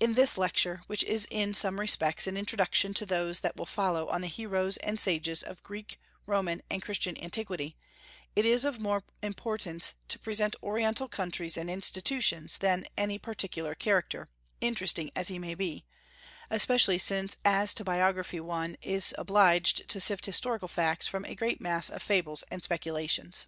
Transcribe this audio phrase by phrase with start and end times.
[0.00, 4.08] In this lecture, which is in some respects an introduction to those that will follow
[4.08, 7.76] on the heroes and sages of Greek, Roman, and Christian antiquity,
[8.34, 14.30] it is of more importance to present Oriental countries and institutions than any particular character,
[14.62, 15.84] interesting as he may be,
[16.48, 21.60] especially since as to biography one is obliged to sift historical facts from a great
[21.60, 23.44] mass of fables and speculations.